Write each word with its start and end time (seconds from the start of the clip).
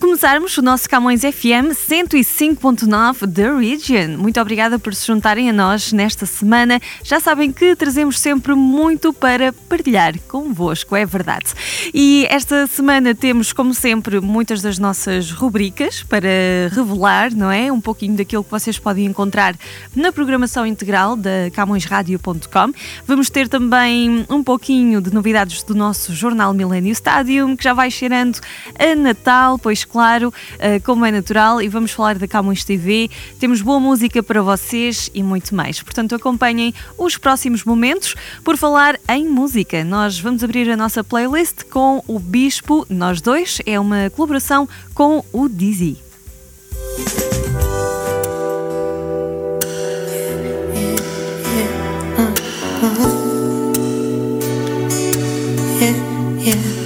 começarmos 0.00 0.56
o 0.56 0.62
nosso 0.62 0.88
Camões 0.88 1.20
FM 1.20 1.76
105.9 1.76 3.32
The 3.32 3.52
Region. 3.52 4.16
Muito 4.16 4.40
obrigada 4.40 4.78
por 4.78 4.94
se 4.94 5.06
juntarem 5.06 5.50
a 5.50 5.52
nós 5.52 5.92
nesta 5.92 6.24
semana. 6.24 6.80
Já 7.04 7.20
sabem 7.20 7.52
que 7.52 7.76
trazemos 7.76 8.18
sempre 8.18 8.54
muito 8.54 9.12
para 9.12 9.52
partilhar 9.52 10.18
convosco, 10.26 10.96
é 10.96 11.04
verdade. 11.04 11.52
E 11.92 12.26
esta 12.30 12.66
semana 12.66 13.14
temos, 13.14 13.52
como 13.52 13.74
sempre, 13.74 14.20
muitas 14.20 14.62
das 14.62 14.78
nossas 14.78 15.30
rubricas 15.30 16.02
para 16.02 16.28
revelar, 16.72 17.34
não 17.34 17.50
é? 17.50 17.70
Um 17.70 17.80
pouquinho 17.80 18.16
daquilo 18.16 18.42
que 18.42 18.50
vocês 18.50 18.78
podem 18.78 19.04
encontrar 19.04 19.54
na 19.94 20.10
programação 20.10 20.66
integral 20.66 21.14
da 21.14 21.50
CamõesRadio.com. 21.52 22.72
Vamos 23.06 23.28
ter 23.28 23.48
também 23.48 24.24
um 24.30 24.42
pouquinho 24.42 25.02
de 25.02 25.12
novidades 25.12 25.62
do 25.62 25.74
nosso 25.74 26.14
jornal 26.14 26.54
Millennium 26.54 26.92
Stadium, 26.92 27.54
que 27.54 27.64
já 27.64 27.74
vai 27.74 27.90
cheirando 27.90 28.40
a 28.78 28.94
Natal, 28.94 29.58
pois 29.58 29.84
claro, 29.90 30.32
eh, 30.58 30.80
como 30.80 31.04
é 31.04 31.10
natural, 31.10 31.60
e 31.60 31.68
vamos 31.68 31.92
falar 31.92 32.18
da 32.18 32.28
Camões 32.28 32.64
TV. 32.64 33.10
Temos 33.38 33.60
boa 33.60 33.80
música 33.80 34.22
para 34.22 34.42
vocês 34.42 35.10
e 35.14 35.22
muito 35.22 35.54
mais. 35.54 35.82
Portanto, 35.82 36.14
acompanhem 36.14 36.74
os 36.96 37.16
próximos 37.16 37.64
momentos. 37.64 38.14
Por 38.44 38.56
falar 38.56 38.98
em 39.08 39.28
música, 39.28 39.84
nós 39.84 40.18
vamos 40.18 40.44
abrir 40.44 40.70
a 40.70 40.76
nossa 40.76 41.02
playlist 41.02 41.64
com 41.64 42.02
o 42.06 42.18
Bispo, 42.18 42.86
nós 42.88 43.20
dois. 43.20 43.58
É 43.66 43.78
uma 43.78 44.10
colaboração 44.10 44.68
com 44.94 45.24
o 45.32 45.48
Dizzy. 45.48 45.98
Yeah, 56.42 56.79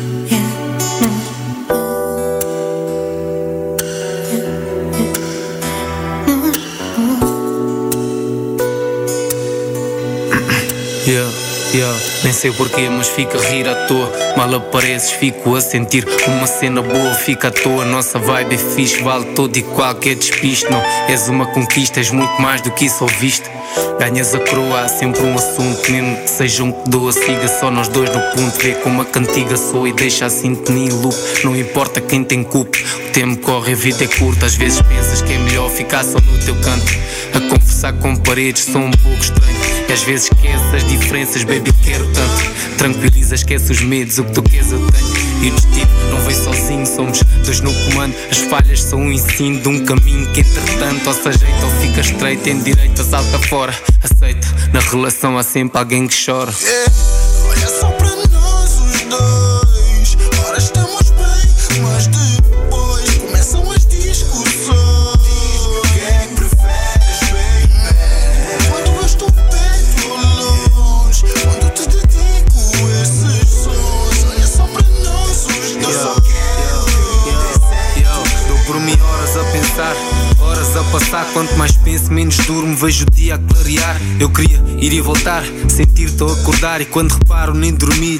yeah. 11.74 12.13
Nem 12.24 12.32
sei 12.32 12.50
porquê, 12.52 12.88
mas 12.88 13.08
fica 13.08 13.38
a 13.38 13.50
rir 13.50 13.68
à 13.68 13.74
toa. 13.86 14.10
Mal 14.34 14.54
apareces, 14.54 15.10
fico 15.10 15.54
a 15.54 15.60
sentir 15.60 16.06
uma 16.26 16.46
cena 16.46 16.80
boa, 16.80 17.14
fica 17.14 17.48
à 17.48 17.50
toa. 17.50 17.84
Nossa 17.84 18.18
vibe 18.18 18.54
é 18.54 18.58
fixe, 18.58 19.02
vale 19.02 19.26
todo 19.34 19.54
e 19.54 19.62
qualquer 19.62 20.14
despiste. 20.14 20.64
Não 20.70 20.80
és 21.06 21.28
uma 21.28 21.44
conquista, 21.44 22.00
és 22.00 22.10
muito 22.10 22.40
mais 22.40 22.62
do 22.62 22.70
que 22.70 22.86
isso 22.86 23.04
ouviste. 23.04 23.50
Ganhas 23.98 24.34
a 24.34 24.40
coroa, 24.40 24.80
há 24.80 24.88
sempre 24.88 25.20
um 25.20 25.34
assunto, 25.34 25.90
mesmo 25.90 26.16
que 26.16 26.30
seja 26.30 26.64
um 26.64 26.72
que 26.72 26.88
doa. 26.88 27.12
Siga 27.12 27.46
só 27.60 27.70
nós 27.70 27.88
dois 27.88 28.08
no 28.08 28.20
ponto, 28.34 28.58
vê 28.58 28.72
como 28.72 29.02
a 29.02 29.04
cantiga 29.04 29.58
soa 29.58 29.90
e 29.90 29.92
deixa 29.92 30.24
a 30.24 30.30
sintonia 30.30 30.86
em 30.86 30.92
loop. 30.92 31.14
Não 31.44 31.54
importa 31.54 32.00
quem 32.00 32.24
tem 32.24 32.42
culpa, 32.42 32.78
o 32.78 33.10
tempo 33.12 33.36
corre, 33.42 33.72
a 33.72 33.76
vida 33.76 34.02
é 34.02 34.06
curta. 34.06 34.46
Às 34.46 34.54
vezes 34.54 34.80
pensas 34.80 35.20
que 35.20 35.32
é 35.34 35.38
melhor 35.38 35.68
ficar 35.68 36.02
só 36.02 36.18
no 36.18 36.38
teu 36.42 36.54
canto. 36.56 36.90
A 37.34 37.40
conversar 37.40 37.92
com 37.94 38.16
paredes, 38.16 38.64
sou 38.64 38.80
um 38.80 38.90
pouco 38.90 39.20
estranho. 39.20 39.54
E 39.88 39.92
às 39.92 40.02
vezes 40.02 40.30
esquece 40.32 40.76
as 40.76 40.84
diferenças, 40.88 41.44
baby, 41.44 41.72
quero 41.84 42.13
tanto. 42.14 42.76
Tranquiliza, 42.76 43.34
esquece 43.34 43.72
os 43.72 43.80
medos, 43.82 44.18
o 44.18 44.24
que 44.24 44.32
tu 44.32 44.42
queres 44.42 44.72
eu 44.72 44.78
tenho. 44.90 45.44
E 45.44 45.48
o 45.48 45.54
destino 45.54 46.10
não 46.10 46.20
vem 46.20 46.34
sozinho, 46.34 46.86
somos 46.86 47.22
dois 47.44 47.60
no 47.60 47.72
comando. 47.72 48.14
As 48.30 48.38
falhas 48.38 48.82
são 48.82 49.00
um 49.00 49.12
ensino 49.12 49.60
de 49.60 49.68
um 49.68 49.84
caminho 49.84 50.30
que, 50.32 50.40
entretanto, 50.40 51.06
ou 51.06 51.14
se 51.14 51.28
ajeita 51.28 51.64
ou 51.64 51.70
fica 51.80 52.00
estreito. 52.00 52.42
Tem 52.42 52.58
direito 52.62 53.04
salta 53.04 53.38
fora, 53.48 53.74
aceita. 54.02 54.46
Na 54.72 54.80
relação 54.80 55.36
há 55.38 55.42
sempre 55.42 55.78
alguém 55.78 56.06
que 56.06 56.24
chora. 56.24 56.52
Olha 56.52 57.13
menos 82.14 82.36
durmo. 82.38 82.76
Vejo 82.76 83.04
o 83.04 83.10
dia 83.10 83.34
a 83.34 83.38
clarear. 83.38 84.00
Eu 84.20 84.30
queria 84.30 84.62
ir 84.78 84.92
e 84.92 85.00
voltar, 85.00 85.42
sentir 85.68 86.04
estou 86.04 86.30
a 86.30 86.32
acordar. 86.32 86.80
E 86.80 86.84
quando 86.86 87.12
reparo, 87.12 87.52
nem 87.52 87.72
dormi. 87.72 88.14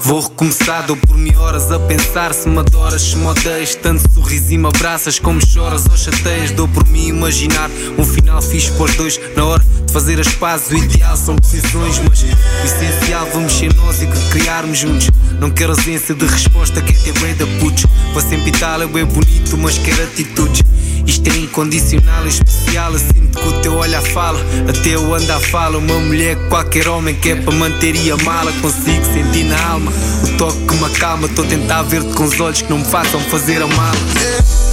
Vou 0.00 0.20
recomeçar. 0.20 0.84
Dou 0.86 0.96
por 0.96 1.16
mim 1.16 1.34
horas 1.36 1.70
a 1.70 1.78
pensar. 1.78 2.34
Se 2.34 2.48
me 2.48 2.58
adoras, 2.58 3.02
se 3.02 3.16
me 3.16 3.26
odeias. 3.26 3.74
Tanto 3.76 4.10
sorriso 4.12 4.52
e 4.52 4.58
me 4.58 4.66
abraças, 4.66 5.18
como 5.18 5.44
choras 5.46 5.86
ou 5.86 5.96
chateias. 5.96 6.50
Dou 6.50 6.66
por 6.66 6.86
mim 6.88 7.08
imaginar 7.08 7.70
um 7.96 8.04
final 8.04 8.42
fixe 8.42 8.72
para 8.72 8.84
os 8.84 8.96
dois. 8.96 9.20
Na 9.36 9.44
hora 9.44 9.62
de 9.86 9.92
fazer 9.92 10.18
as 10.18 10.28
pazes, 10.34 10.70
o 10.70 10.76
ideal 10.76 11.16
são 11.16 11.36
decisões. 11.36 12.00
Mas 12.08 12.22
o 12.22 12.64
essencial, 12.64 13.28
vamos 13.32 13.52
ser 13.52 13.72
nós 13.74 14.02
e 14.02 14.06
que 14.06 14.28
criarmos 14.30 14.78
juntos. 14.78 15.10
Não 15.40 15.50
quero 15.50 15.72
ausência 15.72 16.14
de 16.14 16.26
resposta, 16.26 16.80
quer 16.80 16.98
ter 16.98 17.12
bem 17.20 17.34
da 17.36 17.46
putz. 17.60 17.86
Para 18.12 18.22
sempre 18.22 18.50
tal 18.52 18.82
é 18.82 18.86
bem 18.86 19.04
bonito, 19.04 19.56
mas 19.58 19.78
quero 19.78 20.02
atitudes. 20.02 20.62
Isto 21.06 21.30
é 21.30 21.36
incondicional, 21.36 22.24
é 22.24 22.28
especial. 22.28 22.92
Sinto 22.98 23.38
que 23.38 23.48
o 23.48 23.52
teu 23.60 23.74
olhar 23.74 24.02
fala, 24.02 24.38
até 24.68 24.94
eu 24.94 25.14
ando 25.14 25.32
a 25.32 25.40
fala. 25.40 25.78
Uma 25.78 25.98
mulher 25.98 26.36
que 26.36 26.48
qualquer 26.48 26.88
homem 26.88 27.14
quer 27.14 27.42
para 27.42 27.54
manter 27.54 27.94
e 27.94 28.10
amá-la. 28.10 28.52
Consigo 28.60 29.04
sentir 29.04 29.44
na 29.44 29.60
alma 29.68 29.92
o 30.24 30.36
toque 30.36 30.66
que 30.66 30.74
me 30.74 30.84
acalma. 30.84 31.26
Estou 31.26 31.44
a 31.44 31.48
tentar 31.48 31.82
ver-te 31.82 32.12
com 32.14 32.24
os 32.24 32.40
olhos 32.40 32.62
que 32.62 32.70
não 32.70 32.78
me 32.78 32.84
façam 32.84 33.20
fazer 33.20 33.62
a 33.62 33.66
mala. 33.66 34.65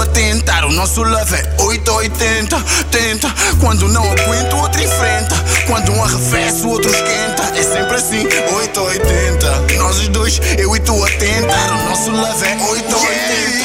A 0.00 0.06
tentar. 0.06 0.64
O 0.64 0.72
nosso 0.72 1.02
love 1.02 1.34
é 1.34 1.56
8 1.58 1.90
ou 1.90 1.98
80. 1.98 2.60
Tenta, 2.90 3.34
quando 3.60 3.86
não 3.88 4.02
aguento, 4.02 4.56
outro 4.56 4.82
enfrenta. 4.82 5.36
Quando 5.66 5.92
um 5.92 6.02
arrefece, 6.02 6.64
o 6.64 6.70
outro 6.70 6.90
esquenta. 6.90 7.42
É 7.54 7.62
sempre 7.62 7.96
assim, 7.96 8.26
8 8.56 8.80
ou 8.80 8.86
80. 8.86 9.76
Nós 9.76 9.98
os 9.98 10.08
dois, 10.08 10.40
eu 10.58 10.74
e 10.74 10.80
tu 10.80 11.04
a 11.04 11.10
tentar. 11.10 11.72
O 11.72 11.88
nosso 11.90 12.10
love 12.10 12.44
é 12.46 12.56
8 12.56 12.96
ou 12.96 13.63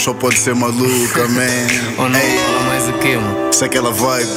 desculpas, 0.00 0.02
só 0.02 0.14
pode 0.14 0.38
ser 0.38 0.54
maluca, 0.54 1.28
man. 1.28 2.02
Ou 2.02 2.08
não 2.08 2.18
Ei, 2.18 2.38
fala 2.38 2.60
mais 2.68 2.88
o 2.88 2.92
que, 2.94 3.16
mano? 3.16 3.52
se 3.52 3.64
aquela 3.64 3.90
vibe 3.90 4.28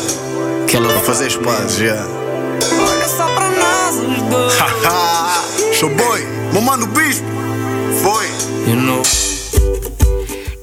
Que 0.67 0.77
ela 0.77 0.89
para 0.89 0.99
fazer 1.01 1.37
pazes, 1.39 1.77
já. 1.77 2.05
Olha 2.05 3.07
só 3.07 3.27
pra 3.33 3.49
nós 3.49 3.95
os 3.95 4.21
dois. 4.23 4.53
Haha, 4.57 5.43
show 5.73 5.89
boy, 5.89 6.21
meu 6.51 6.61
mano 6.61 6.87
Bispo, 6.87 7.25
foi. 8.01 8.27
You 8.69 8.79
know. 8.79 9.01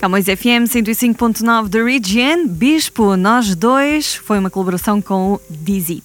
Camões 0.01 0.25
FM 0.25 0.65
105.9 0.67 1.69
da 1.69 1.85
Region, 1.85 2.47
Bispo, 2.49 3.17
nós 3.17 3.55
dois, 3.55 4.15
foi 4.15 4.39
uma 4.39 4.49
colaboração 4.49 5.01
com 5.03 5.35
o 5.35 5.41
Dizzy. 5.51 6.03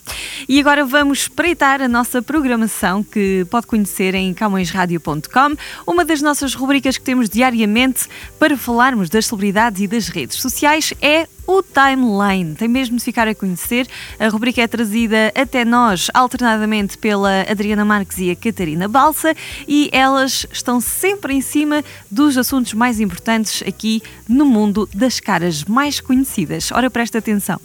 E 0.47 0.59
agora 0.59 0.85
vamos 0.85 1.21
espreitar 1.21 1.81
a 1.81 1.87
nossa 1.87 2.21
programação 2.21 3.03
que 3.03 3.45
pode 3.49 3.65
conhecer 3.67 4.13
em 4.13 4.33
camõesradio.com, 4.33 5.55
uma 5.87 6.05
das 6.05 6.21
nossas 6.21 6.53
rubricas 6.53 6.97
que 6.97 7.03
temos 7.03 7.29
diariamente 7.29 8.07
para 8.39 8.55
falarmos 8.55 9.09
das 9.09 9.25
celebridades 9.25 9.81
e 9.81 9.87
das 9.87 10.07
redes 10.07 10.39
sociais 10.39 10.93
é 11.01 11.27
o 11.47 11.61
Timeline. 11.61 12.55
Tem 12.55 12.67
mesmo 12.67 12.97
de 12.97 13.03
ficar 13.03 13.27
a 13.27 13.35
conhecer. 13.35 13.87
A 14.19 14.27
rubrica 14.27 14.61
é 14.61 14.67
trazida 14.67 15.31
até 15.35 15.63
nós 15.63 16.09
alternadamente 16.13 16.97
pela 16.97 17.41
Adriana 17.41 17.85
Marques 17.85 18.17
e 18.17 18.31
a 18.31 18.35
Catarina 18.35 18.87
Balsa 18.87 19.35
e 19.67 19.89
elas 19.91 20.45
estão 20.51 20.79
sempre 20.79 21.33
em 21.33 21.41
cima 21.41 21.83
dos 22.09 22.37
assuntos 22.37 22.73
mais 22.73 22.99
importantes 22.99 23.63
aqui 23.67 24.01
no 24.27 24.45
mundo 24.45 24.87
das 24.93 25.19
caras 25.19 25.63
mais 25.63 25.99
conhecidas. 25.99 26.71
Ora, 26.71 26.89
presta 26.89 27.17
atenção. 27.17 27.59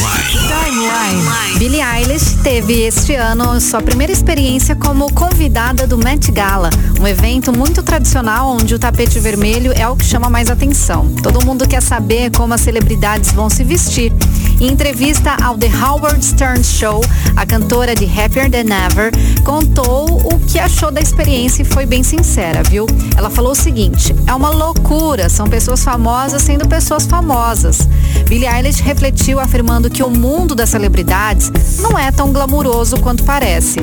Timeline. 0.00 1.58
Billie 1.58 1.82
Eilish 1.82 2.36
teve 2.42 2.86
este 2.86 3.14
ano 3.14 3.60
sua 3.60 3.82
primeira 3.82 4.10
experiência 4.10 4.74
como 4.74 5.12
convidada 5.12 5.86
do 5.86 5.98
Met 5.98 6.32
Gala, 6.32 6.70
um 6.98 7.06
evento 7.06 7.52
muito 7.52 7.82
tradicional 7.82 8.48
onde 8.48 8.74
o 8.74 8.78
tapete 8.78 9.18
vermelho 9.18 9.72
é 9.76 9.86
o 9.86 9.94
que 9.94 10.04
chama 10.04 10.30
mais 10.30 10.50
atenção. 10.50 11.12
Todo 11.22 11.44
mundo 11.44 11.68
quer 11.68 11.82
saber 11.82 12.30
como 12.30 12.54
as 12.54 12.62
celebridades 12.62 13.32
vão 13.32 13.50
se 13.50 13.62
vestir. 13.62 14.10
Em 14.58 14.68
entrevista 14.68 15.36
ao 15.42 15.58
The 15.58 15.68
Howard 15.68 16.24
Stern 16.24 16.64
Show, 16.64 17.02
a 17.36 17.44
cantora 17.44 17.94
de 17.94 18.04
Happier 18.04 18.50
Than 18.50 18.72
Ever 18.72 19.12
contou 19.44 20.18
o 20.32 20.38
que 20.40 20.58
achou 20.58 20.90
da 20.90 21.00
experiência 21.00 21.62
e 21.62 21.64
foi 21.64 21.84
bem 21.84 22.02
sincera, 22.02 22.62
viu? 22.62 22.86
Ela 23.16 23.28
falou 23.28 23.52
o 23.52 23.54
seguinte: 23.54 24.14
é 24.26 24.34
uma 24.34 24.48
loucura, 24.48 25.28
são 25.28 25.46
pessoas 25.46 25.84
famosas 25.84 26.42
sendo 26.42 26.66
pessoas 26.66 27.06
famosas. 27.06 27.86
Billie 28.26 28.48
Eilish 28.48 28.82
refletiu 28.82 29.40
afirmando 29.40 29.89
que 29.92 30.02
o 30.02 30.10
mundo 30.10 30.54
das 30.54 30.70
celebridades 30.70 31.50
não 31.80 31.98
é 31.98 32.10
tão 32.10 32.32
glamuroso 32.32 32.98
quanto 33.00 33.24
parece. 33.24 33.78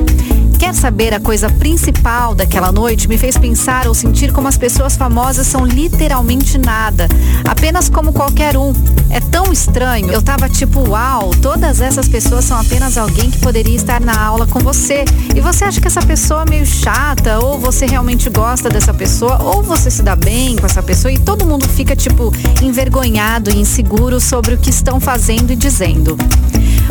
Quer 0.58 0.74
saber 0.74 1.14
a 1.14 1.20
coisa 1.20 1.48
principal 1.48 2.34
daquela 2.34 2.72
noite? 2.72 3.08
Me 3.08 3.16
fez 3.16 3.38
pensar 3.38 3.86
ou 3.86 3.94
sentir 3.94 4.32
como 4.32 4.48
as 4.48 4.58
pessoas 4.58 4.96
famosas 4.96 5.46
são 5.46 5.64
literalmente 5.64 6.58
nada, 6.58 7.06
apenas 7.48 7.88
como 7.88 8.12
qualquer 8.12 8.56
um. 8.56 8.72
É 9.08 9.20
tão 9.20 9.52
estranho. 9.52 10.10
Eu 10.10 10.20
tava 10.20 10.48
tipo, 10.48 10.80
uau, 10.80 11.30
todas 11.40 11.80
essas 11.80 12.08
pessoas 12.08 12.44
são 12.44 12.58
apenas 12.58 12.98
alguém 12.98 13.30
que 13.30 13.38
poderia 13.38 13.76
estar 13.76 14.00
na 14.00 14.20
aula 14.20 14.48
com 14.48 14.58
você. 14.58 15.04
E 15.34 15.40
você 15.40 15.64
acha 15.64 15.80
que 15.80 15.86
essa 15.86 16.02
pessoa 16.02 16.42
é 16.46 16.50
meio 16.50 16.66
chata, 16.66 17.38
ou 17.38 17.58
você 17.58 17.86
realmente 17.86 18.28
gosta 18.28 18.68
dessa 18.68 18.92
pessoa, 18.92 19.40
ou 19.40 19.62
você 19.62 19.90
se 19.90 20.02
dá 20.02 20.16
bem 20.16 20.56
com 20.56 20.66
essa 20.66 20.82
pessoa 20.82 21.12
e 21.12 21.18
todo 21.18 21.46
mundo 21.46 21.68
fica 21.68 21.94
tipo 21.94 22.32
envergonhado 22.60 23.50
e 23.50 23.60
inseguro 23.60 24.20
sobre 24.20 24.54
o 24.54 24.58
que 24.58 24.70
estão 24.70 24.98
fazendo 24.98 25.52
e 25.52 25.56
dizendo. 25.56 26.16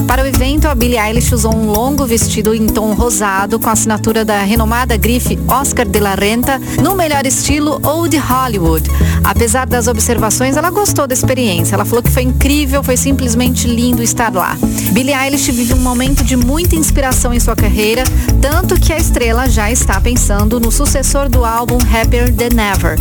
Para 0.06 0.24
o 0.24 0.28
evento, 0.28 0.68
a 0.68 0.76
Billie 0.76 1.00
Eilish 1.00 1.34
usou 1.34 1.54
um 1.54 1.72
longo 1.72 2.06
vestido 2.06 2.54
em 2.54 2.68
tom 2.68 2.94
rosado 2.94 3.60
com 3.60 3.70
a 3.70 3.72
assinatura 3.72 4.24
da 4.24 4.42
renomada 4.44 4.96
grife 4.96 5.40
Oscar 5.48 5.86
de 5.88 6.00
la 6.00 6.16
Renta 6.16 6.62
no 6.82 6.96
melhor 6.96 7.26
estilo 7.26 7.80
Old 7.84 8.16
Hollywood. 8.18 8.90
Apesar 9.24 9.66
das 9.66 9.88
observações, 9.88 10.56
ela 10.56 10.70
gostou 10.70 11.08
da 11.08 11.14
experiência. 11.14 11.76
Ela 11.76 11.86
falou 11.86 12.04
que 12.04 12.12
foi 12.12 12.24
incrível, 12.24 12.84
foi 12.84 12.96
simplesmente 12.96 13.68
lindo 13.68 14.04
estar 14.04 14.34
lá. 14.34 14.58
Billie 14.92 15.14
Eilish 15.14 15.52
vive 15.52 15.74
um 15.74 15.80
momento 15.80 16.24
de 16.24 16.36
muita 16.36 16.76
inspiração 16.76 17.34
em 17.34 17.40
sua 17.40 17.56
carreira, 17.56 18.04
tanto 18.42 18.80
que 18.80 18.94
a 18.94 18.98
estrela 18.98 19.50
já 19.50 19.72
está 19.72 20.00
pensando 20.00 20.60
no 20.60 20.72
sucessor 20.72 21.30
do 21.30 21.44
álbum 21.44 21.78
Happier 21.78 22.34
Than 22.34 22.62
Ever, 22.62 22.98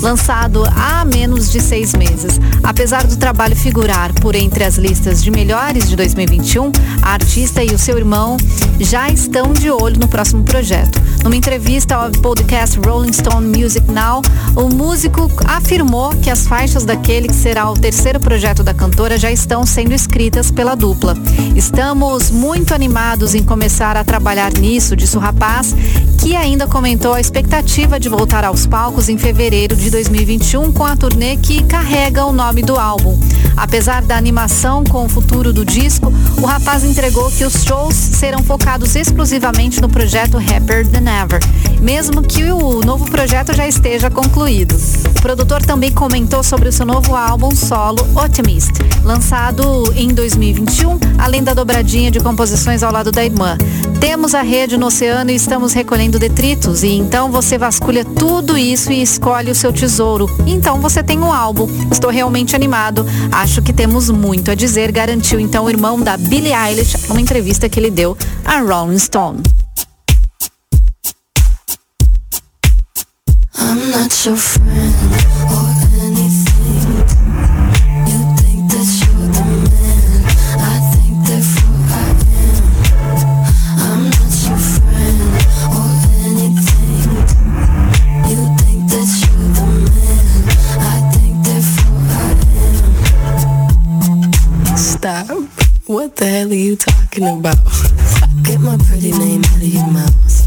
lançado 0.00 0.64
há 0.74 1.04
menos 1.04 1.50
de 1.50 1.60
seis 1.60 1.94
meses. 1.94 2.40
Apesar 2.62 3.06
do 3.06 3.16
trabalho 3.16 3.56
figurar 3.56 4.12
por 4.14 4.34
entre 4.34 4.64
as 4.64 4.76
listas 4.76 5.22
de 5.22 5.30
melhores 5.30 5.88
de 5.88 5.96
2021, 6.38 6.72
a 7.02 7.12
artista 7.12 7.62
e 7.62 7.68
o 7.68 7.78
seu 7.78 7.98
irmão 7.98 8.36
já 8.80 9.08
estão 9.08 9.52
de 9.52 9.70
olho 9.70 9.98
no 9.98 10.08
próximo 10.08 10.44
projeto. 10.44 11.00
Numa 11.22 11.36
entrevista 11.36 11.96
ao 11.96 12.10
podcast 12.10 12.78
Rolling 12.78 13.12
Stone 13.12 13.58
Music 13.58 13.90
Now, 13.90 14.22
o 14.54 14.68
músico 14.68 15.30
afirmou 15.44 16.10
que 16.10 16.30
as 16.30 16.46
faixas 16.46 16.84
daquele 16.84 17.28
que 17.28 17.34
será 17.34 17.68
o 17.70 17.74
terceiro 17.74 18.20
projeto 18.20 18.62
da 18.62 18.72
cantora 18.72 19.18
já 19.18 19.30
estão 19.30 19.66
sendo 19.66 19.92
escritas 19.92 20.50
pela 20.50 20.74
dupla. 20.74 21.16
Estamos 21.56 22.30
muito 22.30 22.72
animados 22.72 23.34
em 23.34 23.42
começar 23.42 23.96
a 23.96 24.04
trabalhar 24.04 24.52
nisso, 24.52 24.94
disse 24.96 25.16
o 25.16 25.20
rapaz, 25.20 25.74
que 26.18 26.36
ainda 26.36 26.66
comentou 26.66 27.14
a 27.14 27.20
expectativa 27.20 27.98
de 27.98 28.08
voltar 28.08 28.44
aos 28.44 28.66
palcos 28.66 29.08
em 29.08 29.18
fevereiro 29.18 29.74
de 29.74 29.90
2021 29.90 30.72
com 30.72 30.84
a 30.84 30.96
turnê 30.96 31.36
que 31.36 31.62
carrega 31.64 32.24
o 32.24 32.32
nome 32.32 32.62
do 32.62 32.78
álbum. 32.78 33.18
Apesar 33.56 34.02
da 34.02 34.16
animação 34.16 34.84
com 34.84 35.04
o 35.04 35.08
futuro 35.08 35.52
do 35.52 35.64
disco, 35.64 36.12
o 36.40 36.46
rapaz 36.46 36.84
entregou 36.84 37.30
que 37.30 37.44
os 37.44 37.64
shows 37.64 37.94
serão 37.94 38.42
focados 38.42 38.94
exclusivamente 38.94 39.80
no 39.80 39.88
projeto 39.88 40.36
Happier 40.36 40.86
Than 40.86 41.10
Ever, 41.10 41.40
mesmo 41.80 42.22
que 42.22 42.44
o 42.50 42.80
novo 42.80 43.10
projeto 43.10 43.54
já 43.54 43.66
esteja 43.66 44.08
concluído. 44.08 44.76
O 45.06 45.20
produtor 45.20 45.62
também 45.62 45.90
comentou 45.90 46.42
sobre 46.44 46.68
o 46.68 46.72
seu 46.72 46.86
novo 46.86 47.16
álbum 47.16 47.54
solo, 47.54 48.06
Optimist, 48.14 48.72
lançado 49.02 49.92
em 49.96 50.08
2021, 50.08 50.98
além 51.18 51.42
da 51.42 51.54
dobradinha 51.54 52.10
de 52.10 52.20
composições 52.20 52.82
ao 52.82 52.92
lado 52.92 53.10
da 53.10 53.24
irmã. 53.24 53.58
Temos 54.00 54.32
a 54.32 54.42
rede 54.42 54.76
no 54.76 54.86
oceano 54.86 55.32
e 55.32 55.34
estamos 55.34 55.72
recolhendo 55.72 56.20
detritos, 56.20 56.84
e 56.84 56.90
então 56.90 57.32
você 57.32 57.58
vasculha 57.58 58.04
tudo 58.04 58.56
isso 58.56 58.92
e 58.92 59.02
escolhe 59.02 59.50
o 59.50 59.54
seu 59.54 59.72
tesouro. 59.72 60.30
Então 60.46 60.80
você 60.80 61.02
tem 61.02 61.18
um 61.18 61.32
álbum. 61.32 61.68
Estou 61.90 62.10
realmente 62.10 62.54
animado. 62.54 63.04
Acho 63.32 63.60
que 63.60 63.72
temos 63.72 64.08
muito 64.08 64.52
a 64.52 64.54
dizer, 64.54 64.92
garantiu 64.92 65.40
então 65.40 65.64
o 65.64 65.70
irmão 65.70 66.00
da 66.00 66.16
Billie 66.28 66.52
Eilish 66.52 67.08
numa 67.08 67.20
entrevista 67.20 67.68
que 67.68 67.80
ele 67.80 67.90
deu 67.90 68.16
a 68.44 68.58
Rolling 68.60 68.98
Stone. 68.98 69.42
I'm 73.58 73.90
not 73.90 74.26
your 74.26 74.36
friend 74.36 75.67
the 96.18 96.26
hell 96.26 96.50
are 96.50 96.54
you 96.54 96.74
talking 96.74 97.38
about? 97.38 97.56
Get 98.42 98.60
my 98.60 98.76
pretty 98.76 99.12
name 99.12 99.44
out 99.44 99.56
of 99.56 99.62
your 99.62 99.86
mouth. 99.86 100.37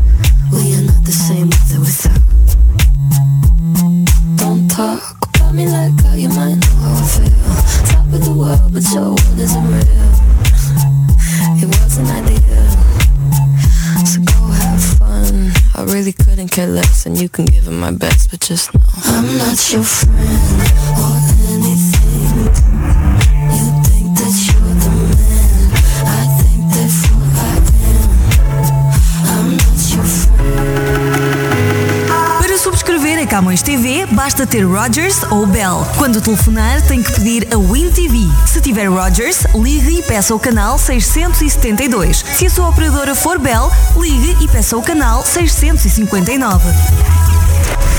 Basta 34.32 34.48
ter 34.48 34.64
Rogers 34.64 35.24
ou 35.30 35.46
Bell. 35.46 35.86
Quando 35.98 36.22
telefonar, 36.22 36.82
tem 36.84 37.04
que 37.04 37.12
pedir 37.12 37.50
a 37.54 37.58
Win 37.58 37.92
TV. 37.92 38.18
Se 38.46 38.62
tiver 38.62 38.86
Rogers, 38.90 39.46
ligue 39.54 40.00
e 40.00 40.04
peça 40.04 40.34
o 40.34 40.40
canal 40.40 40.78
672. 40.78 42.24
Se 42.34 42.46
a 42.46 42.50
sua 42.50 42.70
operadora 42.70 43.14
for 43.14 43.38
Bell, 43.38 43.70
ligue 43.98 44.38
e 44.42 44.48
peça 44.48 44.78
o 44.78 44.82
canal 44.82 45.26
659. 45.26 46.70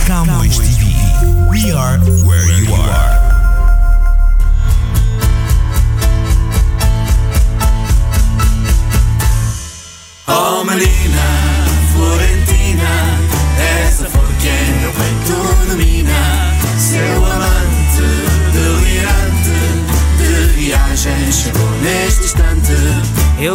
Camões 0.07 0.72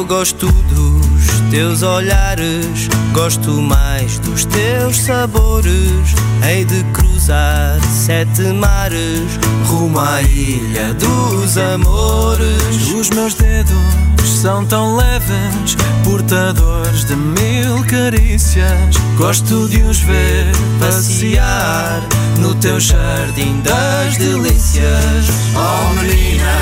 gosto 0.08 0.48
dos 0.48 1.52
teus 1.52 1.84
olhares, 1.84 2.88
gosto 3.12 3.52
mais 3.62 4.20
dos 4.20 4.46
teus 4.46 5.02
sabores. 5.02 6.16
Hei 6.44 6.64
de 6.64 6.82
cruzar 6.94 7.78
sete 7.84 8.44
mares, 8.54 9.38
rumo 9.66 10.00
à 10.00 10.22
ilha 10.22 10.94
dos 10.94 11.58
amores. 11.58 12.94
Os 12.96 13.10
meus 13.10 13.34
dedos 13.34 13.78
são 14.24 14.66
tão 14.66 14.96
leves, 14.96 15.76
portadores 16.06 17.04
de 17.04 17.16
mil 17.16 17.84
carícias. 17.86 18.96
Gosto 19.18 19.68
de 19.68 19.82
os 19.82 20.00
ver 20.00 20.52
passear 20.80 22.02
no 22.40 22.56
teu 22.56 22.80
jardim 22.80 23.60
das 23.62 24.16
delícias. 24.16 25.26
Oh 25.54 25.94
menina, 25.96 26.56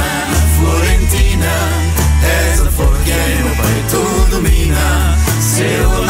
Florentina, 0.58 1.75
Seu 5.56 6.05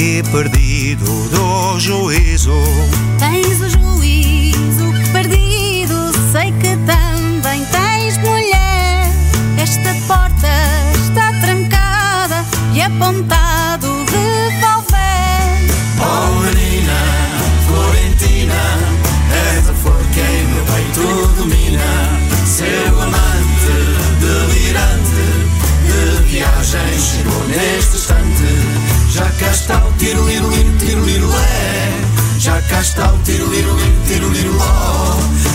E 0.00 0.22
perdido 0.30 1.28
do 1.28 1.80
juízo 1.80 2.52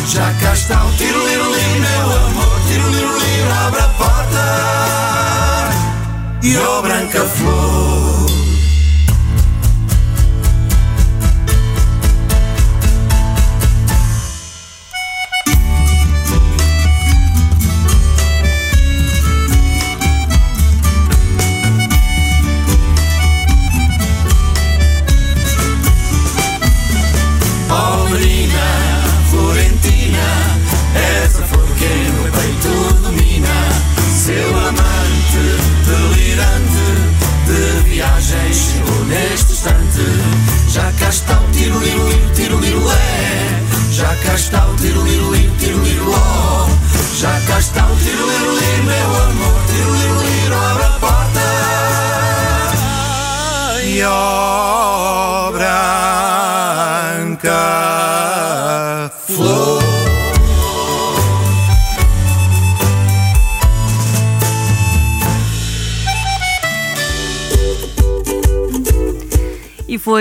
Já 0.05 0.33
cá 0.33 0.53
está 0.53 0.82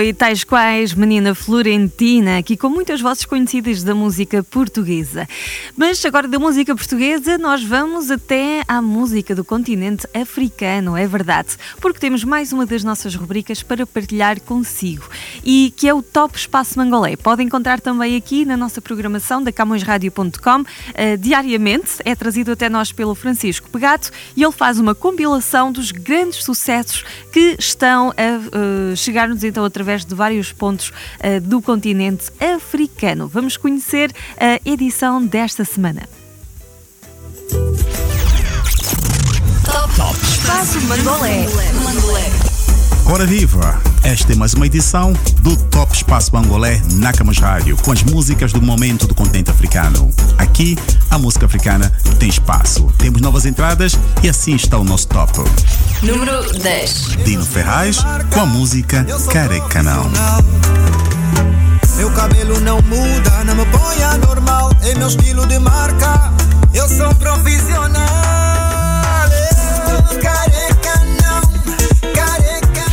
foi 0.03 0.11
tais 0.11 0.43
quais 0.43 0.93
Menina 0.93 1.33
Florentina, 1.33 2.37
aqui 2.37 2.57
com 2.57 2.67
muitas 2.67 2.99
vozes 2.99 3.23
conhecidas 3.23 3.83
da 3.83 3.95
música 3.95 4.43
portuguesa. 4.43 5.25
Mas 5.77 6.03
agora 6.03 6.27
da 6.27 6.37
música 6.37 6.75
portuguesa 6.75 7.37
nós 7.37 7.63
vamos 7.63 8.11
até 8.11 8.63
à 8.67 8.81
música 8.81 9.33
do 9.33 9.45
continente 9.45 10.05
africano, 10.13 10.97
é 10.97 11.07
verdade, 11.07 11.55
porque 11.79 12.01
temos 12.01 12.25
mais 12.25 12.51
uma 12.51 12.65
das 12.65 12.83
nossas 12.83 13.15
rubricas 13.15 13.63
para 13.63 13.87
partilhar 13.87 14.41
consigo 14.41 15.05
e 15.41 15.73
que 15.77 15.87
é 15.87 15.93
o 15.93 16.01
Top 16.01 16.37
Espaço 16.37 16.77
Mangolé. 16.77 17.15
Pode 17.15 17.41
encontrar 17.41 17.79
também 17.79 18.17
aqui 18.17 18.43
na 18.43 18.57
nossa 18.57 18.81
programação 18.81 19.41
da 19.41 19.53
camõesradio.com 19.53 20.65
eh, 20.95 21.15
diariamente, 21.15 21.91
é 22.03 22.13
trazido 22.13 22.51
até 22.51 22.67
nós 22.67 22.91
pelo 22.91 23.15
Francisco 23.15 23.69
Pegato 23.69 24.11
e 24.35 24.43
ele 24.43 24.51
faz 24.51 24.79
uma 24.79 24.93
compilação 24.93 25.71
dos 25.71 25.91
grandes 25.91 26.43
sucessos 26.43 27.05
que 27.31 27.55
estão 27.57 28.09
a 28.09 28.91
eh, 28.91 28.95
chegar-nos 28.97 29.45
então 29.45 29.63
através 29.63 29.92
de 30.01 30.15
vários 30.15 30.51
pontos 30.51 30.91
eh, 31.19 31.39
do 31.39 31.61
continente 31.61 32.31
africano. 32.39 33.27
Vamos 33.27 33.55
conhecer 33.57 34.11
a 34.37 34.59
edição 34.67 35.23
desta 35.23 35.63
semana. 35.63 36.09
Top 39.95 40.19
Espaço 40.23 40.81
Mangolé. 40.81 41.45
Ora 43.05 43.25
viva! 43.25 43.92
Esta 44.03 44.33
é 44.33 44.35
mais 44.35 44.53
uma 44.53 44.65
edição 44.65 45.13
do 45.39 45.55
Top 45.55 45.95
Espaço 45.95 46.35
Angolé 46.35 46.81
na 46.95 47.13
Camas 47.13 47.37
Rádio, 47.37 47.77
com 47.77 47.91
as 47.91 48.03
músicas 48.03 48.51
do 48.51 48.61
momento 48.61 49.07
do 49.07 49.15
continente 49.15 49.49
africano. 49.49 50.11
Aqui, 50.37 50.77
a 51.09 51.17
música 51.17 51.45
africana 51.45 51.91
tem 52.19 52.27
espaço. 52.27 52.91
Temos 52.97 53.21
novas 53.21 53.45
entradas 53.45 53.97
e 54.21 54.27
assim 54.27 54.55
está 54.55 54.77
o 54.77 54.83
nosso 54.83 55.07
top. 55.07 55.39
Número 56.01 56.51
10. 56.59 57.17
Dino 57.23 57.45
Ferraz 57.45 57.99
com 58.33 58.41
a 58.41 58.45
música 58.45 59.05
Carecanão. 59.31 60.11
Meu 61.95 62.11
cabelo 62.11 62.59
não 62.59 62.81
muda, 62.81 63.43
não 63.45 63.55
me 63.55 63.65
põe 63.67 64.03
anormal. 64.03 64.71
É 64.81 64.95
meu 64.95 65.07
estilo 65.07 65.47
de 65.47 65.59
marca, 65.59 66.33
eu 66.73 66.89
sou 66.89 67.13
profissional. 67.15 68.03
Eu 69.89 70.19
Careca 70.19 71.01
não, 71.21 72.13
careca. 72.13 72.85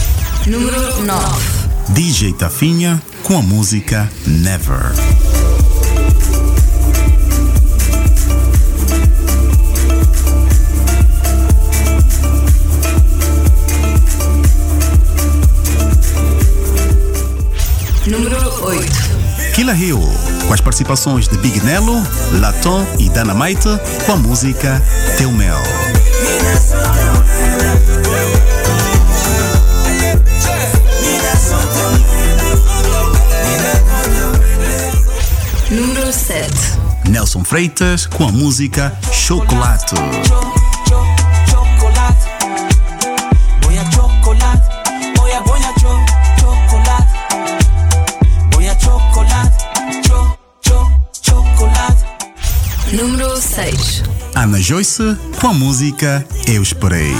Número 0.46 0.89
9. 1.04 1.60
DJ 1.90 2.32
Tafinha 2.32 3.02
com 3.22 3.36
a 3.36 3.42
música 3.42 4.08
Never. 4.26 4.92
Número 18.06 18.64
8. 18.64 19.10
Killa 19.54 19.74
Hill, 19.74 20.00
com 20.46 20.54
as 20.54 20.60
participações 20.60 21.28
de 21.28 21.36
Big 21.38 21.60
Nello, 21.64 22.02
Laton 22.32 22.86
e 22.98 23.08
Dynamite, 23.08 23.68
com 24.06 24.12
a 24.12 24.16
música 24.16 24.82
Teu 25.16 25.30
Mel. 25.32 25.62
número 36.10 36.12
7. 36.12 36.50
Nelson 37.08 37.44
Freitas 37.44 38.06
com 38.06 38.24
a 38.24 38.32
música 38.32 38.92
Chocolate. 39.12 39.94
Número 52.92 53.40
6. 53.40 54.02
Ana 54.34 54.60
Joyce 54.60 55.16
com 55.40 55.46
a 55.46 55.54
música 55.54 56.26
Eu 56.46 56.62
Esperei. 56.62 57.14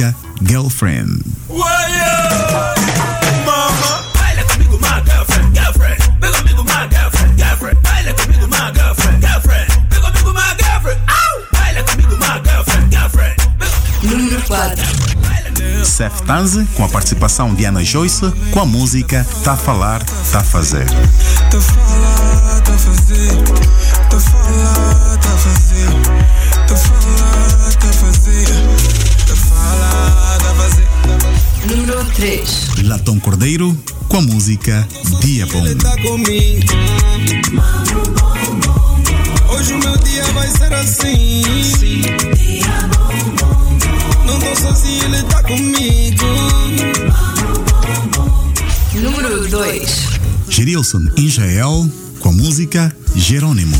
Girlfriend, 0.00 0.14
girlfriend. 0.42 1.20
Número 14.02 14.40
4. 14.42 15.84
Seth 15.84 16.22
Tanzi 16.26 16.66
com 16.74 16.84
a 16.84 16.88
participação 16.88 17.54
de 17.54 17.64
Ana 17.66 17.84
Joyce 17.84 18.32
com 18.50 18.60
a 18.60 18.64
música 18.64 19.26
Tá 19.44 19.54
Falar, 19.56 20.02
Tá 20.32 20.42
Fazer. 20.42 20.86
3. 32.20 32.84
Latão 32.84 33.18
Cordeiro 33.18 33.74
com 34.06 34.18
a 34.18 34.20
música 34.20 34.86
Dia 35.22 35.46
Bom. 35.46 35.64
Tá. 35.76 35.96
Hoje 39.48 39.72
o 39.72 39.78
meu 39.78 39.96
dia 39.96 40.24
vai 40.34 40.46
ser 40.48 40.70
assim. 40.74 41.42
Não 44.26 44.38
tô 44.38 44.54
sozinho, 44.54 45.04
ele 45.04 45.22
tá 45.22 45.42
comigo. 45.44 46.26
Número 48.96 49.48
2. 49.48 50.04
Gerilson 50.46 51.08
Israel 51.16 51.88
com 52.18 52.28
a 52.28 52.32
música 52.32 52.94
Jerônimo. 53.16 53.78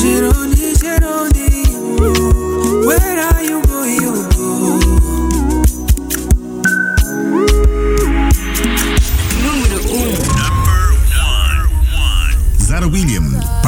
Jeroni, 0.00 0.74
Jeroni, 0.80 2.33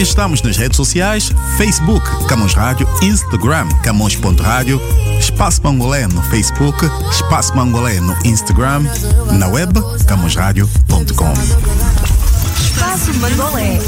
Estamos 0.00 0.40
nas 0.40 0.56
redes 0.56 0.78
sociais, 0.78 1.30
Facebook, 1.58 2.02
Camões 2.26 2.54
Rádio, 2.54 2.88
Instagram, 3.02 3.68
camões.rádio, 3.82 4.80
Espaço 5.18 5.60
Mangolé 5.62 6.06
no 6.06 6.22
Facebook, 6.22 6.86
Espaço 7.10 7.54
Mangolé 7.54 8.00
no 8.00 8.16
Instagram, 8.24 8.82
na 9.38 9.46
web, 9.46 9.74
camõesradio.com. 10.06 11.32
Espaço 12.62 13.12
Mangolé. 13.18 13.78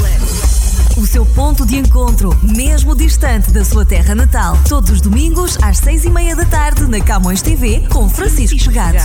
O 0.97 1.07
seu 1.07 1.25
ponto 1.25 1.65
de 1.65 1.77
encontro, 1.77 2.37
mesmo 2.43 2.95
distante 2.95 3.49
da 3.49 3.65
sua 3.65 3.83
terra 3.83 4.13
natal. 4.13 4.55
Todos 4.69 4.91
os 4.91 5.01
domingos, 5.01 5.57
às 5.63 5.79
seis 5.79 6.05
e 6.05 6.11
meia 6.11 6.35
da 6.35 6.45
tarde, 6.45 6.85
na 6.85 7.01
Camões 7.01 7.41
TV, 7.41 7.87
com 7.89 8.07
Francisco 8.07 8.59
Pegado. 8.63 8.99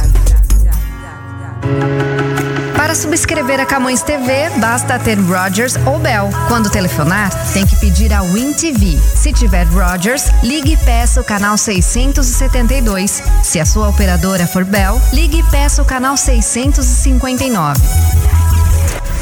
Para 2.79 2.95
subscrever 2.95 3.59
a 3.59 3.67
Camões 3.67 4.03
TV, 4.03 4.51
basta 4.61 5.01
ter 5.01 5.19
Rogers 5.19 5.75
ou 5.85 5.99
Bell. 5.99 6.31
Quando 6.47 6.71
telefonar, 6.71 7.29
tem 7.53 7.67
que 7.67 7.75
pedir 7.75 8.13
a 8.13 8.23
Win 8.23 8.53
TV. 8.53 8.97
Se 9.17 9.33
tiver 9.33 9.67
Rogers, 9.67 10.31
ligue 10.45 10.75
e 10.75 10.77
peça 10.77 11.21
o 11.21 11.25
canal 11.25 11.59
672. 11.59 13.21
Se 13.43 13.59
a 13.59 13.67
sua 13.67 13.89
operadora 13.89 14.47
for 14.47 14.65
Bell, 14.65 15.03
ligue 15.13 15.41
e 15.41 15.43
peça 15.51 15.83
o 15.83 15.85
canal 15.85 16.17
659. 16.17 17.81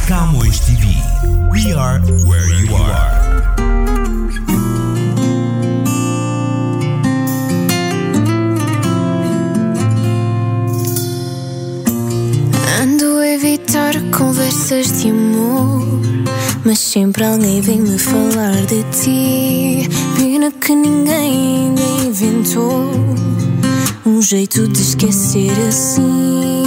Camões 0.07 0.61
TV. 0.61 0.85
We 1.51 1.73
are 1.73 1.99
where 2.27 2.63
you 2.63 2.77
are. 2.77 3.16
Evitar 13.37 13.93
conversas 14.17 15.03
de 15.03 15.11
amor, 15.11 15.83
mas 16.65 16.79
sempre 16.79 17.23
alguém 17.23 17.61
vem 17.61 17.83
me 17.83 17.99
falar 17.99 18.65
de 18.65 18.83
ti. 18.85 19.89
Pena 20.17 20.51
que 20.51 20.75
ninguém 20.75 21.69
ainda 21.69 21.83
inventou 22.07 22.91
um 24.07 24.23
jeito 24.23 24.67
de 24.69 24.81
esquecer 24.81 25.53
assim. 25.69 26.65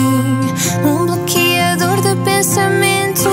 Um 0.85 1.07
bloqueador 1.07 2.01
de 2.01 2.15
pensamento, 2.23 3.29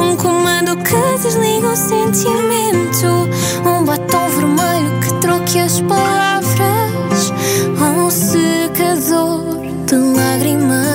um 0.00 0.16
comando 0.16 0.78
que 0.78 1.22
desliga 1.22 1.68
o 1.68 1.76
sentimento, 1.76 3.28
um 3.66 3.84
batom 3.84 4.30
vermelho 4.30 4.98
que 5.00 5.12
troque 5.20 5.58
as 5.58 5.78
palavras, 5.82 7.32
um 7.78 8.10
secador 8.10 9.60
de 9.86 9.94
lágrimas. 9.94 10.87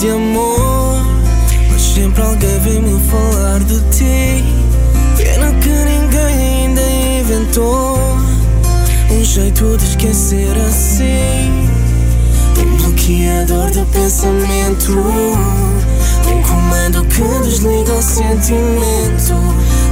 De 0.00 0.10
amor 0.10 1.02
Mas 1.70 1.80
sempre 1.80 2.22
alguém 2.22 2.58
vem 2.60 2.82
me 2.82 3.00
falar 3.08 3.60
de 3.60 3.80
ti. 3.90 4.44
Pena 5.16 5.50
que 5.60 5.68
ninguém 5.68 6.66
ainda 6.66 6.82
inventou 7.20 7.98
Um 9.10 9.24
jeito 9.24 9.76
de 9.78 9.84
esquecer 9.84 10.54
assim. 10.68 11.68
Um 12.58 12.76
bloqueador 12.76 13.70
de 13.70 13.84
pensamento 13.86 14.92
Um 16.28 16.42
comando 16.42 17.02
que 17.06 17.22
desliga 17.42 17.94
o 17.94 18.02
sentimento. 18.02 19.34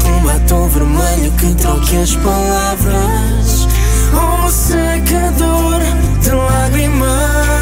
Um 0.07 0.23
batom 0.23 0.69
vermelho 0.69 1.33
que 1.39 1.55
troque 1.55 1.97
as 1.97 2.15
palavras. 2.17 3.69
Um 4.13 4.51
secador 4.51 5.81
de 6.21 6.31
lágrimas 6.31 7.54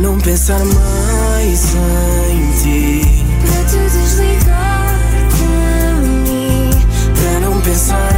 Não 0.00 0.16
pensar 0.18 0.60
mais 0.64 1.74
em 1.74 2.52
ti. 2.62 3.24
Para 3.42 3.64
te 3.64 3.78
desligar 3.90 4.94
de 5.34 6.30
mim. 6.30 6.70
Para 7.14 7.40
não 7.40 7.60
pensar 7.60 8.12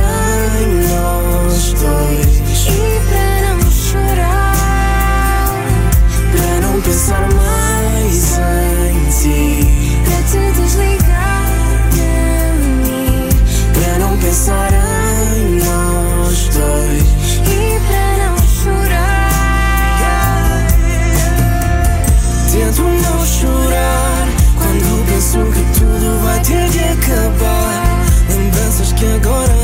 em 0.60 0.72
nós 0.88 1.72
dois. 1.72 2.66
E 2.66 3.00
para 3.08 3.54
não 3.54 3.70
chorar. 3.70 5.54
Para 6.32 6.68
não 6.68 6.80
pensar 6.82 7.26
mais 7.32 8.38
em 8.90 8.98
ti. 9.10 9.48
Para 10.04 10.20
te 10.28 10.42
desligar 10.60 11.88
de 11.92 12.10
mim. 12.88 13.28
Para 13.72 13.98
não 13.98 14.18
pensar 14.18 14.79
não 23.10 23.26
chorar 23.26 24.28
quando 24.56 25.06
penso 25.06 25.38
que 25.52 25.78
tudo 25.78 26.22
vai 26.22 26.40
ter 26.40 26.68
de 26.70 26.78
acabar. 26.78 28.06
Lembranças 28.28 28.92
que 28.92 29.06
agora 29.06 29.59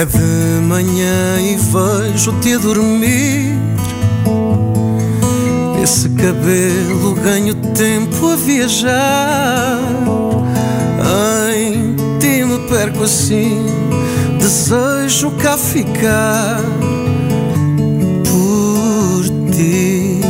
É 0.00 0.04
de 0.06 0.66
manhã 0.66 1.38
e 1.42 1.56
vejo-te 1.56 2.54
a 2.54 2.58
dormir. 2.58 3.54
Esse 5.82 6.08
cabelo 6.08 7.14
ganho 7.22 7.54
tempo 7.74 8.30
a 8.30 8.36
viajar. 8.36 9.78
Em 11.54 11.96
ti 12.18 12.42
me 12.46 12.66
perco 12.70 13.04
assim. 13.04 13.66
Desejo 14.38 15.32
cá 15.32 15.58
ficar 15.58 16.62
por 18.24 19.52
ti. 19.52 20.22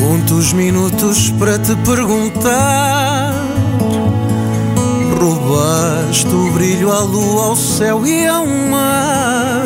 Conto 0.00 0.34
os 0.34 0.52
minutos 0.52 1.30
para 1.38 1.60
te 1.60 1.76
perguntar. 1.76 2.93
Roubaste 5.20 6.26
o 6.26 6.50
brilho 6.52 6.92
à 6.92 7.00
lua, 7.00 7.46
ao 7.46 7.56
céu 7.56 8.06
e 8.06 8.26
ao 8.26 8.46
mar. 8.46 9.64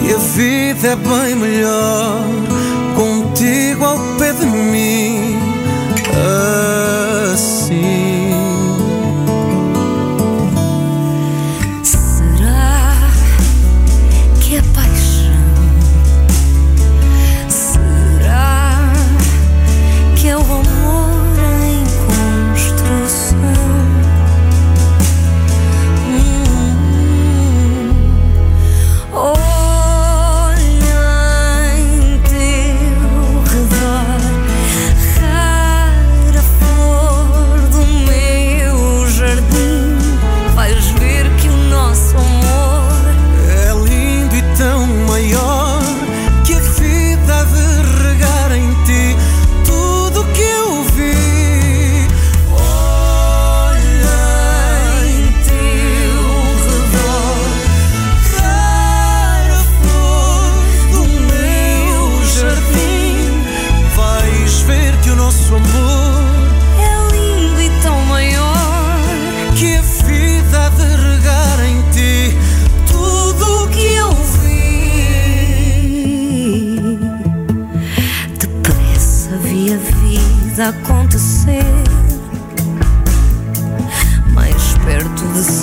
Que 0.00 0.14
a 0.14 0.18
vida 0.18 0.88
é 0.88 0.96
bem 0.96 1.34
melhor 1.34 2.22
contigo 2.94 3.84
ao 3.84 3.98
pé 4.18 4.32
de 4.32 4.46
mim. 4.46 5.38
Assim. 6.10 7.03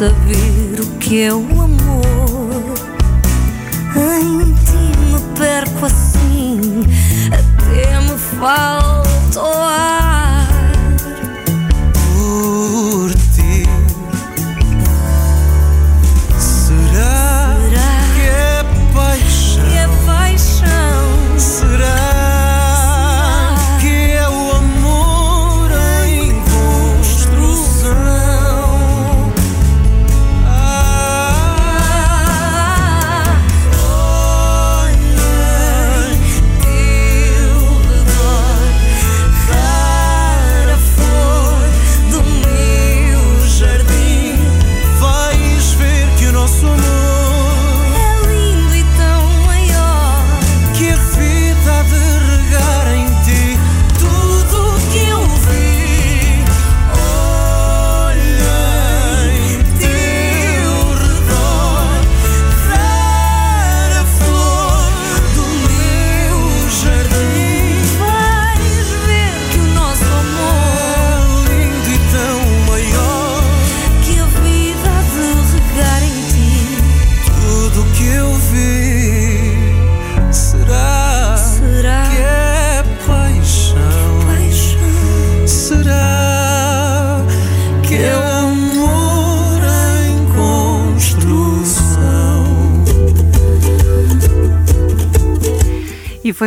Saber 0.02 0.82
o 0.82 0.98
que 0.98 1.22
é 1.22 1.32
o 1.32 1.46
amor. 1.62 2.74
Em 3.96 4.52
ti 4.66 4.98
me 5.12 5.20
perco 5.38 5.86
assim, 5.86 6.82
até 7.28 8.00
me 8.00 8.18
falta 8.18 9.40
o 9.40 9.64
ar. 9.64 9.91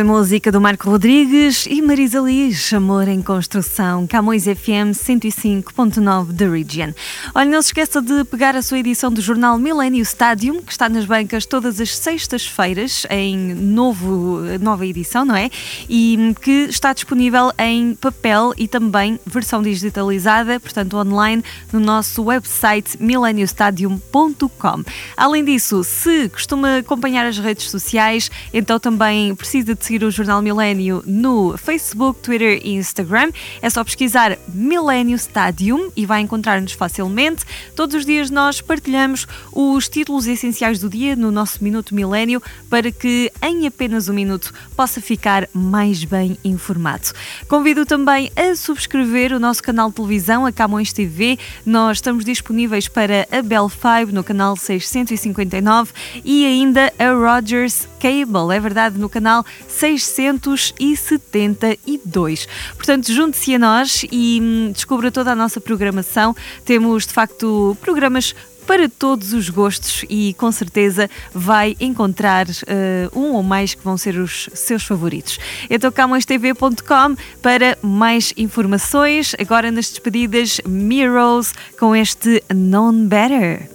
Música 0.05 0.51
do 0.51 0.61
Marco 0.61 0.87
Rodrigues 0.87 1.65
e 1.65 1.81
Marisa 1.81 2.19
Liz, 2.19 2.71
Amor 2.71 3.07
em 3.07 3.23
Construção, 3.23 4.05
Camões 4.05 4.43
FM 4.43 4.93
105.9 4.93 6.31
da 6.31 6.47
Region. 6.47 6.91
Olha, 7.33 7.49
não 7.49 7.59
se 7.59 7.69
esqueça 7.69 8.03
de 8.03 8.23
pegar 8.25 8.55
a 8.55 8.61
sua 8.61 8.77
edição 8.77 9.11
do 9.11 9.19
jornal 9.19 9.57
Millennium 9.57 10.03
Stadium, 10.03 10.61
que 10.61 10.71
está 10.71 10.87
nas 10.87 11.05
bancas 11.05 11.47
todas 11.47 11.81
as 11.81 11.97
sextas-feiras, 11.97 13.07
em 13.09 13.55
novo, 13.55 14.41
nova 14.61 14.85
edição, 14.85 15.25
não 15.25 15.35
é? 15.35 15.49
E 15.89 16.35
que 16.39 16.67
está 16.69 16.93
disponível 16.93 17.51
em 17.57 17.95
papel 17.95 18.53
e 18.57 18.67
também 18.67 19.19
versão 19.25 19.63
digitalizada, 19.63 20.59
portanto 20.59 20.97
online, 20.97 21.43
no 21.73 21.79
nosso 21.79 22.21
website 22.21 22.95
millenniumstadium.com. 22.99 24.83
Além 25.17 25.43
disso, 25.43 25.83
se 25.83 26.29
costuma 26.29 26.77
acompanhar 26.77 27.25
as 27.25 27.39
redes 27.39 27.71
sociais, 27.71 28.29
então 28.53 28.79
também 28.79 29.33
precisa 29.33 29.73
de 29.73 29.83
seguir 29.83 29.94
o 30.03 30.11
Jornal 30.11 30.41
Milênio 30.41 31.03
no 31.05 31.57
Facebook, 31.57 32.19
Twitter 32.21 32.59
e 32.63 32.73
Instagram. 32.73 33.31
É 33.61 33.69
só 33.69 33.83
pesquisar 33.83 34.37
Milênio 34.47 35.15
Stadium 35.15 35.91
e 35.95 36.05
vai 36.05 36.21
encontrar-nos 36.21 36.73
facilmente. 36.73 37.45
Todos 37.75 37.95
os 37.95 38.05
dias 38.05 38.29
nós 38.29 38.61
partilhamos 38.61 39.27
os 39.51 39.87
títulos 39.87 40.27
essenciais 40.27 40.79
do 40.79 40.89
dia 40.89 41.15
no 41.15 41.31
nosso 41.31 41.63
Minuto 41.63 41.93
Milênio 41.93 42.41
para 42.69 42.91
que 42.91 43.31
em 43.41 43.67
apenas 43.67 44.09
um 44.09 44.13
minuto 44.13 44.53
possa 44.75 44.99
ficar 44.99 45.47
mais 45.53 46.03
bem 46.03 46.37
informado. 46.43 47.09
Convido 47.47 47.85
também 47.85 48.31
a 48.35 48.55
subscrever 48.55 49.33
o 49.33 49.39
nosso 49.39 49.61
canal 49.61 49.89
de 49.89 49.95
televisão, 49.95 50.45
a 50.45 50.51
Camões 50.51 50.91
TV. 50.91 51.37
Nós 51.65 51.97
estamos 51.97 52.25
disponíveis 52.25 52.87
para 52.87 53.27
a 53.31 53.41
Bell 53.41 53.69
5 53.69 54.11
no 54.11 54.23
canal 54.23 54.55
659 54.55 55.91
e 56.23 56.45
ainda 56.45 56.91
a 56.97 57.11
Rogers 57.11 57.87
Cable, 58.05 58.55
é 58.55 58.59
verdade, 58.59 58.99
no 58.99 59.09
canal 59.09 59.43
672. 59.67 62.47
Portanto, 62.75 63.11
junte-se 63.11 63.55
a 63.55 63.59
nós 63.59 64.05
e 64.11 64.39
hum, 64.39 64.69
descubra 64.71 65.11
toda 65.11 65.31
a 65.31 65.35
nossa 65.35 65.59
programação. 65.59 66.35
Temos, 66.63 67.07
de 67.07 67.13
facto, 67.13 67.75
programas 67.81 68.35
para 68.67 68.87
todos 68.87 69.33
os 69.33 69.49
gostos 69.49 70.05
e 70.07 70.35
com 70.35 70.51
certeza 70.51 71.09
vai 71.33 71.75
encontrar 71.79 72.45
eh, 72.67 73.09
um 73.11 73.33
ou 73.33 73.41
mais 73.41 73.73
que 73.73 73.83
vão 73.83 73.97
ser 73.97 74.17
os 74.17 74.51
seus 74.53 74.83
favoritos. 74.83 75.39
Então 75.67 75.91
camõestv.com 75.91 77.15
para 77.41 77.75
mais 77.81 78.35
informações. 78.37 79.35
Agora 79.39 79.71
nas 79.71 79.89
despedidas, 79.89 80.61
Miros 80.67 81.55
com 81.79 81.95
este 81.95 82.43
Known 82.53 83.07
Better. 83.07 83.74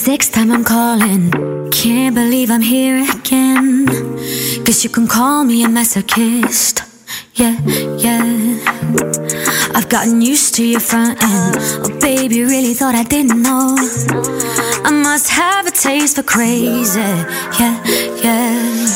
Sixth 0.00 0.32
time 0.32 0.50
I'm 0.50 0.64
calling. 0.64 1.30
Can't 1.70 2.14
believe 2.14 2.50
I'm 2.50 2.62
here 2.62 3.04
again. 3.18 3.84
Guess 4.64 4.82
you 4.82 4.88
can 4.88 5.06
call 5.06 5.44
me 5.44 5.62
a 5.62 5.68
masochist. 5.68 6.80
Yeah, 7.34 7.60
yeah. 7.98 8.56
I've 9.74 9.90
gotten 9.90 10.22
used 10.22 10.54
to 10.54 10.64
your 10.64 10.80
front 10.80 11.22
end. 11.22 11.56
Oh, 11.84 11.98
baby, 12.00 12.42
really 12.44 12.72
thought 12.72 12.94
I 12.94 13.02
didn't 13.02 13.42
know. 13.42 13.76
I 14.88 14.90
must 14.90 15.28
have 15.28 15.66
a 15.66 15.70
taste 15.70 16.16
for 16.16 16.22
crazy. 16.22 17.12
Yeah, 17.60 17.76
yeah. 18.24 18.86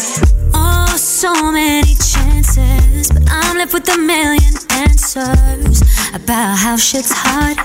Oh, 0.54 0.94
so 0.96 1.52
many 1.52 1.94
chances. 1.96 3.10
But 3.12 3.24
I'm 3.28 3.58
left 3.58 3.74
with 3.74 3.86
a 3.90 3.98
million 3.98 4.54
answers 4.70 5.82
about 6.14 6.56
how 6.56 6.76
shit's 6.78 7.12
hard. 7.12 7.58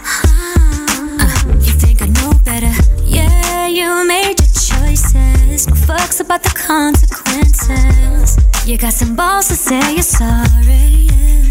You 3.79 4.05
made 4.05 4.37
your 4.39 4.51
choices. 4.69 5.67
No 5.67 5.73
fucks 5.87 6.19
about 6.19 6.43
the 6.43 6.49
consequences. 6.49 8.37
You 8.67 8.77
got 8.77 8.93
some 8.93 9.15
balls 9.15 9.47
to 9.47 9.55
say 9.55 9.93
you're 9.93 10.03
sorry. 10.03 11.07
yeah. 11.07 11.45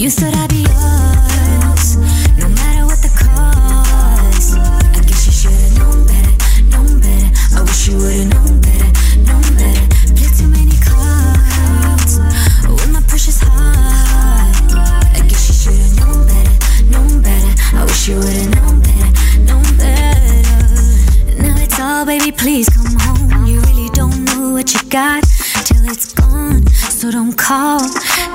You 0.00 0.08
thought 0.10 0.34
I'd 0.34 0.48
be 0.48 0.64
yours, 0.64 1.96
no 2.40 2.48
matter 2.48 2.84
what 2.86 3.00
the 3.04 3.12
cost. 3.22 4.56
I 4.56 5.00
guess 5.06 5.26
you 5.26 5.32
should've 5.32 5.78
known 5.78 6.06
better, 6.06 6.34
known 6.72 7.00
better. 7.00 7.30
I 7.56 7.60
wish 7.62 7.88
you 7.88 7.96
would've 7.98 8.33
baby, 22.18 22.30
please 22.30 22.68
come 22.68 22.94
home. 23.00 23.46
You 23.46 23.60
really 23.60 23.88
don't 23.90 24.24
know 24.26 24.52
what 24.52 24.72
you 24.72 24.80
got 24.88 25.24
till 25.66 25.84
it's 25.90 26.12
gone. 26.14 26.66
So 26.98 27.10
don't 27.10 27.36
call. 27.36 27.80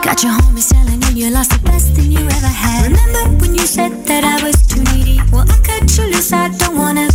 Got 0.04 0.24
your 0.24 0.34
homies 0.34 0.70
telling 0.74 1.02
you 1.04 1.26
you 1.26 1.34
lost 1.34 1.52
the 1.52 1.60
best 1.64 1.94
thing 1.96 2.12
you 2.12 2.20
ever 2.20 2.54
had. 2.64 2.92
Remember 2.92 3.24
when 3.42 3.56
you 3.56 3.66
said 3.66 3.92
that 4.08 4.24
I 4.24 4.44
was 4.44 4.58
too 4.68 4.84
needy? 4.92 5.20
Well, 5.32 5.46
I 5.50 5.58
cut 5.64 5.98
you 5.98 6.06
loose. 6.12 6.34
I 6.34 6.50
don't 6.50 6.78
wanna 6.78 7.09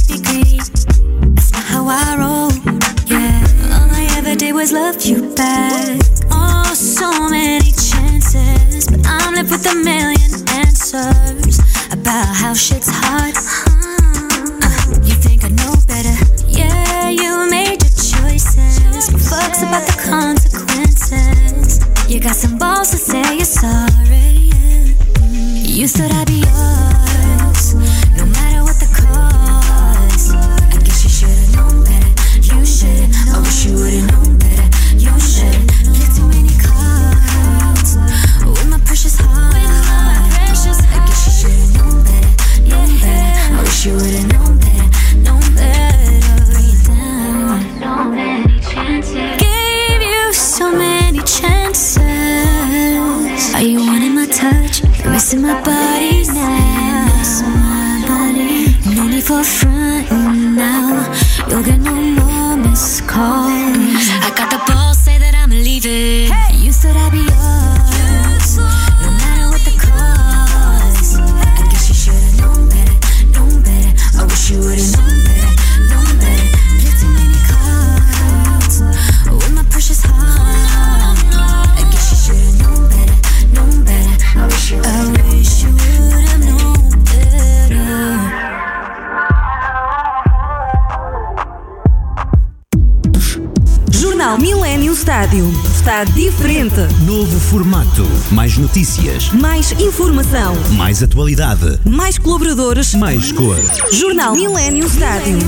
Estádio. 95.35 95.53
Está 95.75 96.05
diferente. 96.05 96.81
Novo 97.05 97.40
formato. 97.40 98.07
Mais 98.31 98.57
notícias. 98.57 99.31
Mais 99.33 99.73
informação. 99.73 100.55
Mais 100.77 101.03
atualidade. 101.03 101.81
Mais 101.85 102.18
colaboradores. 102.18 102.94
Mais 102.94 103.33
cor. 103.33 103.57
Jornal 103.92 104.35
Millennium 104.35 104.87
Estádio. 104.87 105.38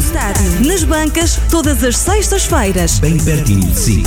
Nas 0.66 0.82
bancas, 0.82 1.38
todas 1.50 1.84
as 1.84 1.96
sextas-feiras. 1.96 2.98
Bem 2.98 3.16
pertinho 3.18 3.66
de 3.66 3.78
si. 3.78 4.02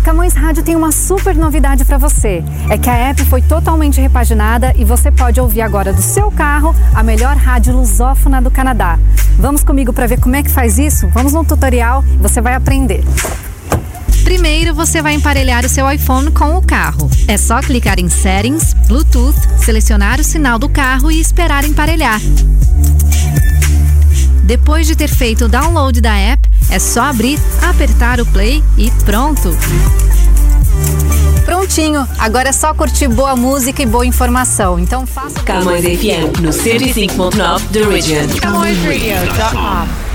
Camões 0.03 0.33
Rádio 0.33 0.63
tem 0.63 0.75
uma 0.75 0.91
super 0.91 1.35
novidade 1.35 1.85
para 1.85 1.97
você. 1.97 2.43
É 2.69 2.77
que 2.77 2.89
a 2.89 2.93
app 2.93 3.23
foi 3.25 3.41
totalmente 3.41 4.01
repaginada 4.01 4.73
e 4.75 4.83
você 4.83 5.11
pode 5.11 5.39
ouvir 5.39 5.61
agora 5.61 5.93
do 5.93 6.01
seu 6.01 6.31
carro 6.31 6.75
a 6.93 7.03
melhor 7.03 7.37
rádio 7.37 7.73
lusófona 7.75 8.41
do 8.41 8.49
Canadá. 8.49 8.97
Vamos 9.37 9.63
comigo 9.63 9.93
para 9.93 10.07
ver 10.07 10.19
como 10.19 10.35
é 10.35 10.43
que 10.43 10.49
faz 10.49 10.79
isso? 10.79 11.07
Vamos 11.09 11.33
no 11.33 11.45
tutorial 11.45 12.03
você 12.19 12.41
vai 12.41 12.55
aprender. 12.55 13.03
Primeiro, 14.23 14.73
você 14.73 15.01
vai 15.01 15.13
emparelhar 15.13 15.65
o 15.65 15.69
seu 15.69 15.89
iPhone 15.91 16.31
com 16.31 16.55
o 16.55 16.61
carro. 16.61 17.09
É 17.27 17.37
só 17.37 17.59
clicar 17.59 17.99
em 17.99 18.09
Settings, 18.09 18.73
Bluetooth, 18.87 19.35
selecionar 19.57 20.19
o 20.19 20.23
sinal 20.23 20.57
do 20.57 20.69
carro 20.69 21.11
e 21.11 21.19
esperar 21.19 21.63
emparelhar. 21.65 22.19
Depois 24.51 24.85
de 24.85 24.97
ter 24.97 25.07
feito 25.07 25.45
o 25.45 25.47
download 25.47 26.01
da 26.01 26.13
app, 26.13 26.45
é 26.69 26.77
só 26.77 27.03
abrir, 27.03 27.39
apertar 27.61 28.19
o 28.19 28.25
play 28.25 28.61
e 28.77 28.91
pronto! 29.05 29.57
Prontinho! 31.45 32.05
Agora 32.19 32.49
é 32.49 32.51
só 32.51 32.73
curtir 32.73 33.07
boa 33.07 33.33
música 33.33 33.81
e 33.81 33.85
boa 33.85 34.05
informação. 34.05 34.77
Então 34.77 35.07
faça. 35.07 35.39
Camões 35.43 35.85
FM 35.85 36.41
no 36.41 36.49
105.9 36.49 37.61
The 37.71 37.83
Region. 37.83 38.27
CamõesRadio.com 38.41 40.10